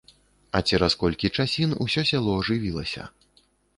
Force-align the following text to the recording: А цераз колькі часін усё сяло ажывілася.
А 0.59 0.61
цераз 0.69 0.95
колькі 1.03 1.31
часін 1.43 1.75
усё 1.85 2.05
сяло 2.13 2.31
ажывілася. 2.41 3.07